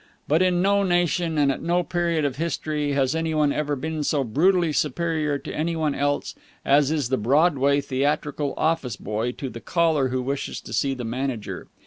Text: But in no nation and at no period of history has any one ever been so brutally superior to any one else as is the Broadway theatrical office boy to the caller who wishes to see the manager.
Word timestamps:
But 0.27 0.41
in 0.41 0.63
no 0.63 0.81
nation 0.81 1.37
and 1.37 1.51
at 1.51 1.61
no 1.61 1.83
period 1.83 2.25
of 2.25 2.37
history 2.37 2.93
has 2.93 3.13
any 3.13 3.35
one 3.35 3.53
ever 3.53 3.75
been 3.75 4.03
so 4.03 4.23
brutally 4.23 4.73
superior 4.73 5.37
to 5.37 5.53
any 5.53 5.75
one 5.75 5.93
else 5.93 6.33
as 6.65 6.89
is 6.89 7.09
the 7.09 7.17
Broadway 7.19 7.81
theatrical 7.81 8.55
office 8.57 8.95
boy 8.95 9.31
to 9.33 9.47
the 9.47 9.61
caller 9.61 10.07
who 10.07 10.23
wishes 10.23 10.59
to 10.61 10.73
see 10.73 10.95
the 10.95 11.05
manager. 11.05 11.67